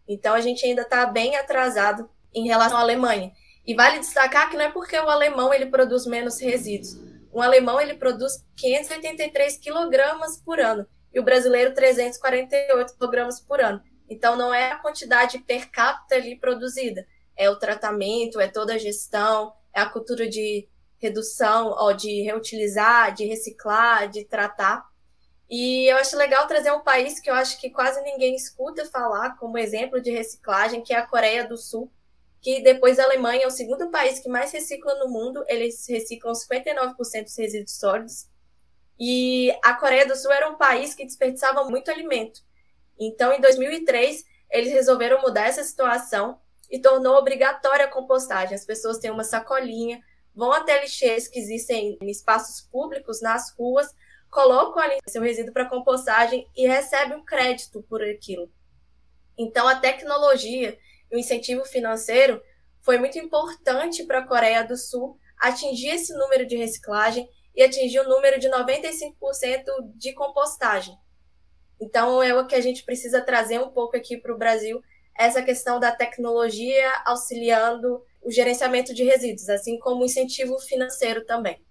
[0.09, 3.33] Então a gente ainda está bem atrasado em relação à Alemanha.
[3.67, 6.97] E vale destacar que não é porque o alemão ele produz menos resíduos.
[7.33, 13.83] O alemão ele produz 583 quilogramas por ano e o brasileiro 348 quilogramas por ano.
[14.09, 18.79] Então não é a quantidade per capita ali produzida, é o tratamento, é toda a
[18.79, 24.87] gestão, é a cultura de redução, ó, de reutilizar, de reciclar, de tratar.
[25.49, 29.37] E eu acho legal trazer um país que eu acho que quase ninguém escuta falar
[29.37, 31.91] como exemplo de reciclagem, que é a Coreia do Sul,
[32.41, 36.33] que depois da Alemanha é o segundo país que mais recicla no mundo, eles reciclam
[36.33, 38.29] 59% dos resíduos sólidos.
[38.99, 42.41] E a Coreia do Sul era um país que desperdiçava muito alimento.
[42.99, 48.55] Então, em 2003, eles resolveram mudar essa situação e tornou obrigatória a compostagem.
[48.55, 50.01] As pessoas têm uma sacolinha,
[50.35, 53.95] vão até lixeiros que existem em espaços públicos, nas ruas,
[54.31, 58.51] colocam ali seu resíduo para compostagem e recebem um crédito por aquilo.
[59.39, 60.79] Então, a tecnologia
[61.13, 62.41] o incentivo financeiro
[62.83, 68.01] foi muito importante para a Coreia do Sul atingir esse número de reciclagem e atingir
[68.01, 69.65] o número de 95%
[69.95, 70.97] de compostagem.
[71.81, 74.81] Então, é o que a gente precisa trazer um pouco aqui para o Brasil,
[75.19, 81.65] essa questão da tecnologia auxiliando o gerenciamento de resíduos, assim como o incentivo financeiro também.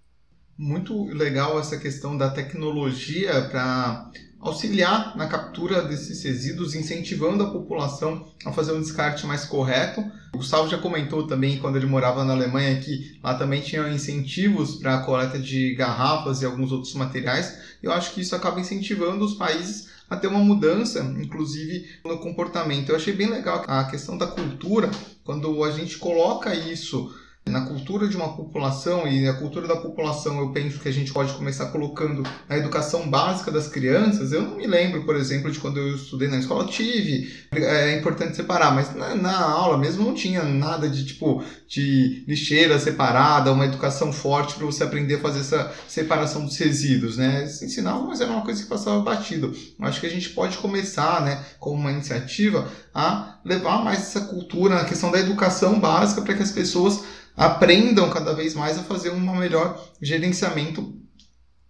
[0.58, 8.26] Muito legal essa questão da tecnologia para auxiliar na captura desses resíduos, incentivando a população
[8.44, 10.00] a fazer um descarte mais correto.
[10.32, 14.76] O Gustavo já comentou também, quando ele morava na Alemanha, que lá também tinha incentivos
[14.76, 17.58] para a coleta de garrafas e alguns outros materiais.
[17.82, 22.90] Eu acho que isso acaba incentivando os países a ter uma mudança, inclusive no comportamento.
[22.90, 24.90] Eu achei bem legal a questão da cultura,
[25.24, 27.12] quando a gente coloca isso
[27.48, 31.12] na cultura de uma população e a cultura da população eu penso que a gente
[31.12, 35.60] pode começar colocando a educação básica das crianças eu não me lembro por exemplo de
[35.60, 40.12] quando eu estudei na escola tive é importante separar mas na, na aula mesmo não
[40.12, 45.40] tinha nada de tipo de lixeira separada uma educação forte para você aprender a fazer
[45.40, 47.40] essa separação dos resíduos né?
[47.40, 49.52] Eles ensinavam mas era uma coisa que passava batido.
[49.80, 54.76] Acho que a gente pode começar né como uma iniciativa a levar mais essa cultura
[54.76, 57.02] na questão da educação básica para que as pessoas
[57.36, 60.94] aprendam cada vez mais a fazer um melhor gerenciamento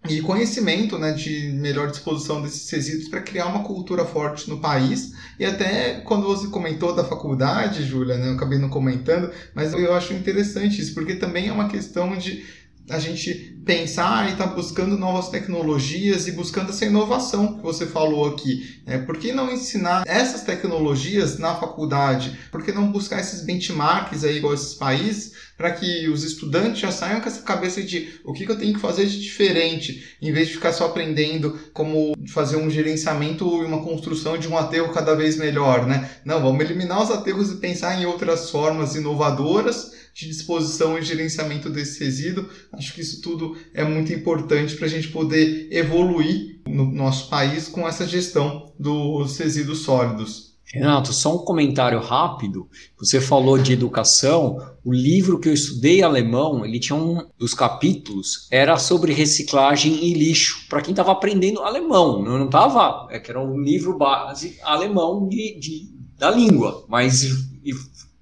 [0.09, 5.11] e conhecimento né, de melhor disposição desses resíduos para criar uma cultura forte no país.
[5.37, 9.93] E até quando você comentou da faculdade, Júlia, né, eu acabei não comentando, mas eu
[9.93, 12.45] acho interessante isso, porque também é uma questão de
[12.89, 17.85] a gente pensar e estar tá buscando novas tecnologias e buscando essa inovação que você
[17.85, 18.81] falou aqui.
[18.85, 18.97] Né?
[18.99, 22.37] Por que não ensinar essas tecnologias na faculdade?
[22.49, 26.91] Por que não buscar esses benchmarks aí, igual esses países, para que os estudantes já
[26.91, 30.31] saiam com essa cabeça de o que, que eu tenho que fazer de diferente, em
[30.31, 34.93] vez de ficar só aprendendo como fazer um gerenciamento e uma construção de um aterro
[34.93, 36.09] cada vez melhor, né?
[36.23, 41.69] Não, vamos eliminar os aterros e pensar em outras formas inovadoras de disposição e gerenciamento
[41.69, 42.49] desse resíduo.
[42.73, 47.67] Acho que isso tudo é muito importante para a gente poder evoluir no nosso país
[47.67, 50.47] com essa gestão dos resíduos sólidos.
[50.73, 52.67] Renato, só um comentário rápido.
[52.99, 54.57] Você falou de educação.
[54.83, 60.13] O livro que eu estudei alemão, ele tinha um dos capítulos era sobre reciclagem e
[60.13, 60.67] lixo.
[60.67, 65.59] Para quem estava aprendendo alemão, não estava, é que era um livro base alemão de,
[65.59, 67.71] de da língua, mas e,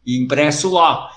[0.06, 1.10] e impresso lá.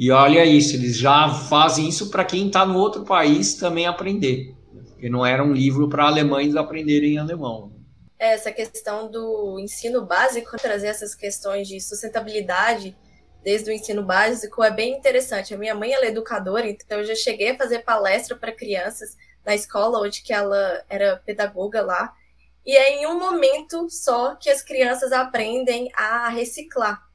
[0.00, 4.56] E olha isso, eles já fazem isso para quem está no outro país também aprender.
[4.88, 7.70] Porque não era um livro para alemães aprenderem alemão.
[8.18, 12.96] Essa questão do ensino básico, trazer essas questões de sustentabilidade
[13.44, 15.52] desde o ensino básico é bem interessante.
[15.52, 19.54] A minha mãe é educadora, então eu já cheguei a fazer palestra para crianças na
[19.54, 22.10] escola onde que ela era pedagoga lá.
[22.64, 27.09] E é em um momento só que as crianças aprendem a reciclar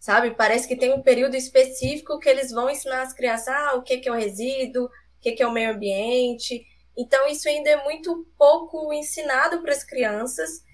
[0.00, 0.30] sabe?
[0.30, 4.08] Parece que tem um período específico que eles vão ensinar as crianças ah, o que,
[4.08, 6.66] é o resíduo, o que, é o meio ambiente.
[6.96, 10.64] Então, isso ainda é muito pouco ensinado para as crianças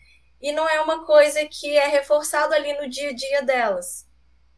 [0.41, 4.06] e não é uma coisa que é reforçado ali no dia a dia delas.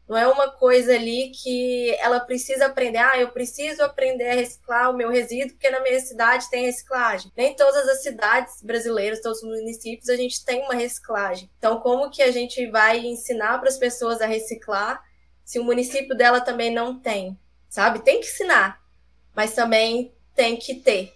[0.09, 2.97] Não é uma coisa ali que ela precisa aprender.
[2.97, 7.31] Ah, eu preciso aprender a reciclar o meu resíduo, porque na minha cidade tem reciclagem.
[7.37, 11.47] Nem todas as cidades brasileiras, todos os municípios, a gente tem uma reciclagem.
[11.59, 14.99] Então, como que a gente vai ensinar para as pessoas a reciclar
[15.45, 17.37] se o município dela também não tem?
[17.69, 17.99] Sabe?
[17.99, 18.81] Tem que ensinar,
[19.35, 21.13] mas também tem que ter.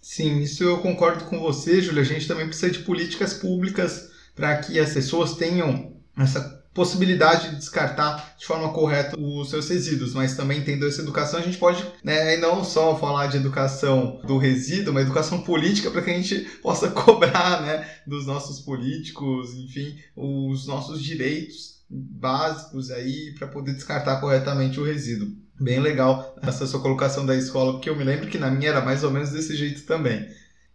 [0.00, 2.00] Sim, isso eu concordo com você, Júlia.
[2.00, 7.56] A gente também precisa de políticas públicas para que as pessoas tenham essa possibilidade de
[7.56, 11.86] descartar de forma correta os seus resíduos, mas também tendo essa educação, a gente pode
[12.02, 16.40] né, não só falar de educação do resíduo, mas educação política para que a gente
[16.60, 24.20] possa cobrar né, dos nossos políticos, enfim, os nossos direitos básicos aí para poder descartar
[24.20, 25.28] corretamente o resíduo.
[25.60, 28.80] Bem legal essa sua colocação da escola, porque eu me lembro que na minha era
[28.80, 30.26] mais ou menos desse jeito também.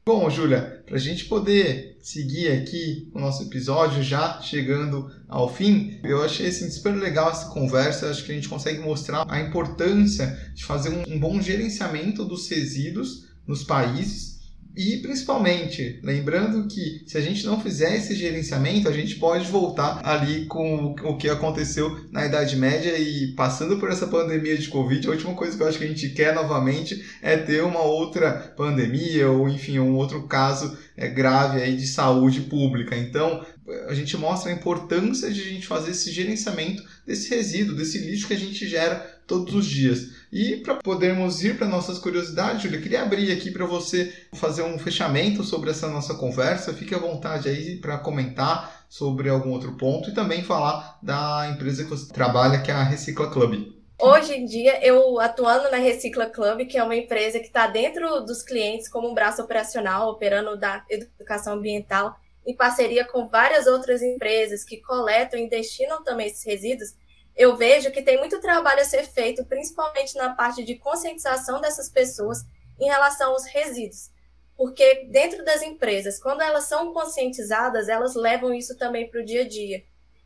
[0.06, 6.00] Bom, Júlia, para a gente poder seguir aqui o nosso episódio, já chegando ao fim,
[6.04, 8.10] eu achei assim, super legal essa conversa.
[8.10, 12.50] Acho que a gente consegue mostrar a importância de fazer um, um bom gerenciamento dos
[12.50, 14.39] resíduos nos países
[14.76, 20.00] e principalmente, lembrando que se a gente não fizer esse gerenciamento, a gente pode voltar
[20.04, 25.06] ali com o que aconteceu na Idade Média e passando por essa pandemia de Covid,
[25.08, 28.54] a última coisa que eu acho que a gente quer novamente é ter uma outra
[28.56, 32.96] pandemia ou enfim, um outro caso é, grave aí de saúde pública.
[32.96, 33.44] Então,
[33.88, 38.28] a gente mostra a importância de a gente fazer esse gerenciamento desse resíduo, desse lixo
[38.28, 40.12] que a gente gera todos os dias.
[40.32, 44.80] E para podermos ir para nossas curiosidades, Júlia, queria abrir aqui para você fazer um
[44.80, 46.74] fechamento sobre essa nossa conversa.
[46.74, 51.84] Fique à vontade aí para comentar sobre algum outro ponto e também falar da empresa
[51.84, 53.80] que você trabalha, que é a Recicla Club.
[54.02, 58.22] Hoje em dia, eu atuando na Recicla Club, que é uma empresa que está dentro
[58.22, 64.02] dos clientes como um braço operacional, operando da educação ambiental, em parceria com várias outras
[64.02, 66.94] empresas que coletam e destinam também esses resíduos,
[67.36, 71.90] eu vejo que tem muito trabalho a ser feito, principalmente na parte de conscientização dessas
[71.90, 72.44] pessoas
[72.80, 74.10] em relação aos resíduos.
[74.58, 79.44] Porque dentro das empresas, quando elas são conscientizadas, elas levam isso também para o dia
[79.44, 79.84] a dia.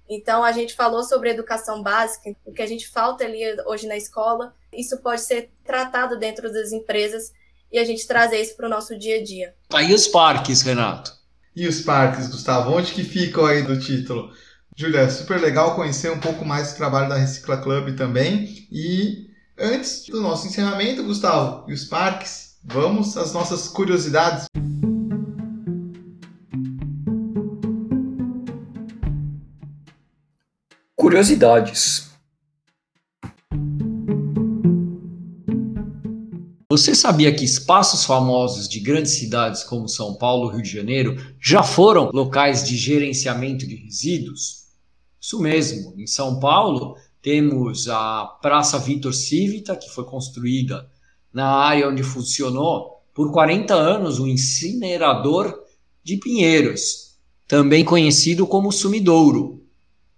[0.10, 3.96] Então, a gente falou sobre educação básica, o que a gente falta ali hoje na
[3.96, 7.32] escola, isso pode ser tratado dentro das empresas
[7.72, 9.56] e a gente trazer isso para o nosso dia a dia.
[9.82, 11.23] E os parques, Renato?
[11.56, 12.72] E os parques, Gustavo?
[12.72, 14.32] Onde que ficam aí do título?
[14.76, 18.68] Júlia, é super legal conhecer um pouco mais do trabalho da Recicla Club também.
[18.72, 19.28] E
[19.58, 24.46] antes do nosso encerramento, Gustavo, e os parques, Vamos às nossas curiosidades.
[30.96, 32.13] Curiosidades.
[36.76, 41.62] Você sabia que espaços famosos de grandes cidades como São Paulo Rio de Janeiro já
[41.62, 44.64] foram locais de gerenciamento de resíduos?
[45.22, 50.90] Isso mesmo, em São Paulo temos a Praça Vitor Civita, que foi construída
[51.32, 55.56] na área onde funcionou por 40 anos o incinerador
[56.04, 59.63] de Pinheiros, também conhecido como sumidouro.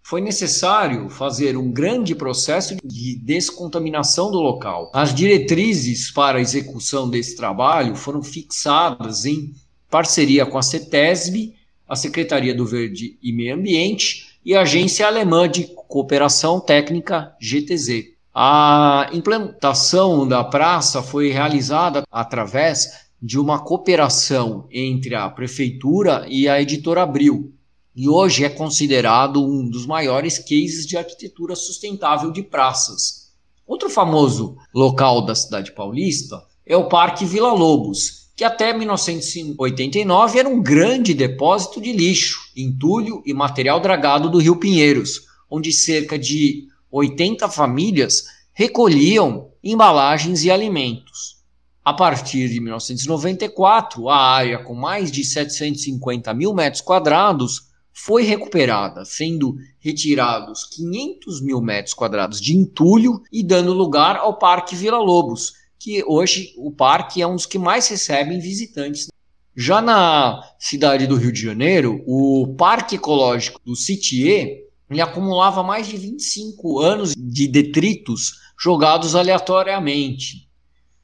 [0.07, 4.91] Foi necessário fazer um grande processo de descontaminação do local.
[4.93, 9.51] As diretrizes para a execução desse trabalho foram fixadas em
[9.89, 11.55] parceria com a CETESB,
[11.89, 18.13] a Secretaria do Verde e Meio Ambiente e a Agência Alemã de Cooperação Técnica GTZ.
[18.31, 26.61] A implantação da praça foi realizada através de uma cooperação entre a prefeitura e a
[26.61, 27.54] editora Abril,
[27.95, 33.31] e hoje é considerado um dos maiores cases de arquitetura sustentável de praças.
[33.65, 40.49] Outro famoso local da cidade paulista é o Parque Vila Lobos, que até 1989 era
[40.49, 46.67] um grande depósito de lixo, entulho e material dragado do Rio Pinheiros, onde cerca de
[46.91, 51.37] 80 famílias recolhiam embalagens e alimentos.
[51.83, 59.05] A partir de 1994, a área com mais de 750 mil metros quadrados foi recuperada,
[59.05, 65.53] sendo retirados 500 mil metros quadrados de entulho e dando lugar ao Parque Vila Lobos,
[65.79, 69.07] que hoje o parque é um dos que mais recebem visitantes.
[69.55, 75.87] Já na cidade do Rio de Janeiro, o Parque Ecológico do Citier ele acumulava mais
[75.87, 80.49] de 25 anos de detritos jogados aleatoriamente.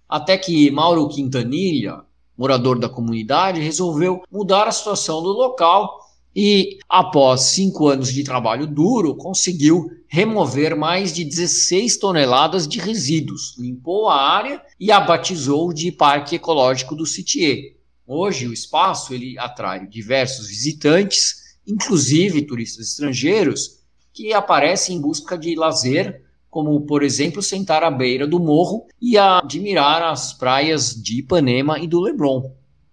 [0.10, 2.02] Até que Mauro Quintanilha,
[2.38, 6.01] morador da comunidade, resolveu mudar a situação do local
[6.36, 13.56] e, após cinco anos de trabalho duro, conseguiu remover mais de 16 toneladas de resíduos,
[13.58, 17.76] limpou a área e a batizou de Parque Ecológico do Citier.
[18.08, 23.80] Hoje, o espaço ele atrai diversos visitantes inclusive turistas estrangeiros,
[24.14, 29.18] que aparecem em busca de lazer, como, por exemplo, sentar à beira do morro e
[29.18, 32.52] admirar as praias de Ipanema e do Leblon.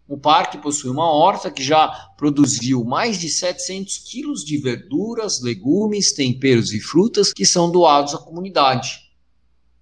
[0.09, 1.86] O parque possui uma horta que já
[2.16, 8.18] produziu mais de 700 quilos de verduras, legumes, temperos e frutas que são doados à
[8.18, 9.00] comunidade.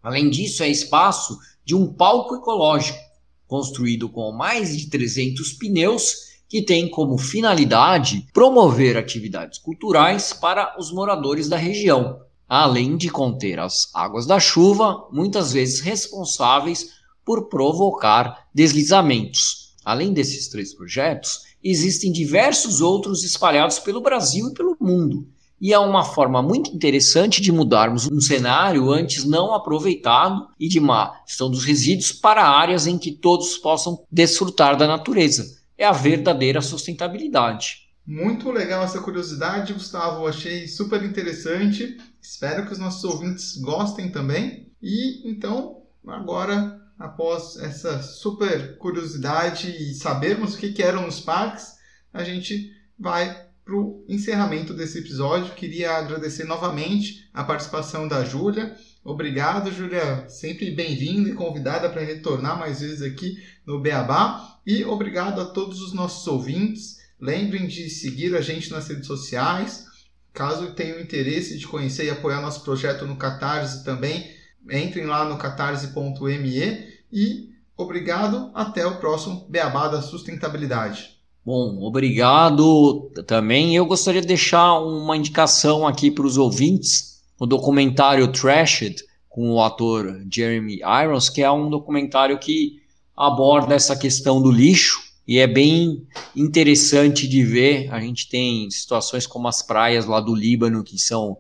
[0.02, 2.98] Além disso, é espaço de um palco ecológico,
[3.46, 10.90] construído com mais de 300 pneus que tem como finalidade promover atividades culturais para os
[10.90, 16.88] moradores da região, além de conter as águas da chuva, muitas vezes responsáveis
[17.24, 19.65] por provocar deslizamentos.
[19.86, 25.28] Além desses três projetos, existem diversos outros espalhados pelo Brasil e pelo mundo.
[25.60, 30.80] E é uma forma muito interessante de mudarmos um cenário antes não aproveitado e de
[30.80, 35.92] má gestão dos resíduos para áreas em que todos possam desfrutar da natureza é a
[35.92, 37.86] verdadeira sustentabilidade.
[38.06, 40.26] Muito legal essa curiosidade, Gustavo.
[40.26, 41.96] Achei super interessante.
[42.20, 44.72] Espero que os nossos ouvintes gostem também.
[44.80, 51.74] E então, agora, após essa super curiosidade e sabermos o que eram os parques,
[52.12, 55.54] a gente vai para o encerramento desse episódio.
[55.54, 58.76] Queria agradecer novamente a participação da Júlia.
[59.04, 60.28] Obrigado, Júlia.
[60.28, 63.36] Sempre bem-vinda e convidada para retornar mais vezes aqui
[63.66, 64.58] no Beabá.
[64.64, 66.98] E obrigado a todos os nossos ouvintes.
[67.20, 69.86] Lembrem de seguir a gente nas redes sociais.
[70.32, 74.35] Caso tenham interesse de conhecer e apoiar nosso projeto no Catarse também,
[74.70, 78.50] entrem lá no catarse.me e obrigado.
[78.54, 81.16] Até o próximo Beabá da Sustentabilidade.
[81.44, 83.76] Bom, obrigado também.
[83.76, 89.62] Eu gostaria de deixar uma indicação aqui para os ouvintes: o documentário Trashed com o
[89.62, 92.80] ator Jeremy Irons, que é um documentário que
[93.16, 97.92] aborda essa questão do lixo e é bem interessante de ver.
[97.92, 101.36] A gente tem situações como as praias lá do Líbano que são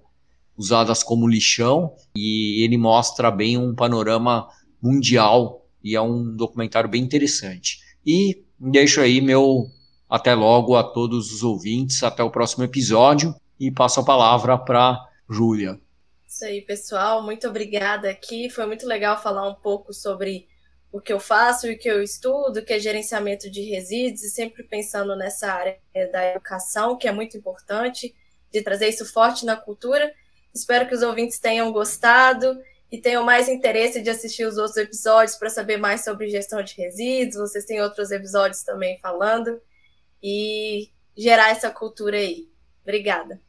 [0.56, 4.48] usadas como lixão e ele mostra bem um panorama
[4.82, 7.80] mundial e é um documentário bem interessante.
[8.04, 9.66] E deixo aí meu
[10.08, 14.98] até logo a todos os ouvintes, até o próximo episódio e passo a palavra para
[15.28, 15.80] Júlia.
[16.26, 17.22] Isso aí, pessoal.
[17.22, 18.50] Muito obrigada aqui.
[18.50, 20.46] Foi muito legal falar um pouco sobre
[20.92, 24.30] o que eu faço e o que eu estudo, que é gerenciamento de resíduos, e
[24.30, 25.78] sempre pensando nessa área
[26.12, 28.14] da educação, que é muito importante,
[28.52, 30.12] de trazer isso forte na cultura.
[30.56, 35.36] Espero que os ouvintes tenham gostado e tenham mais interesse de assistir os outros episódios
[35.36, 37.50] para saber mais sobre gestão de resíduos.
[37.50, 39.60] Vocês têm outros episódios também falando
[40.22, 42.48] e gerar essa cultura aí.
[42.82, 43.40] Obrigada.